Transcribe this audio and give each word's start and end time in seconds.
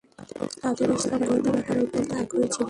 তাদের 0.61 0.89
ইসলাম 0.97 1.19
গ্রহণের 1.21 1.53
ব্যাপারে 1.55 1.79
অত্যন্ত 1.83 2.11
আগ্রহী 2.13 2.47
ছিলেন। 2.47 2.59